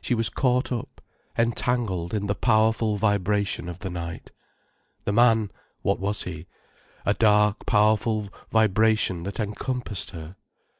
[0.00, 1.00] She was caught up,
[1.38, 4.32] entangled in the powerful vibration of the night.
[5.04, 10.34] The man, what was he?—a dark, powerful vibration that encompassed her.